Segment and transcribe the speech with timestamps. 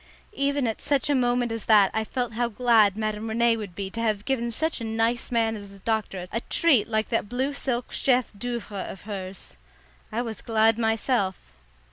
[0.33, 3.75] Even at such a moment as that I felt how glad Madame Rene would have
[3.75, 7.29] been to have given such a nice man as the doctor a treat like that
[7.29, 9.57] blue silk chef d'oeuvre of hers.
[10.11, 11.53] I was glad myself.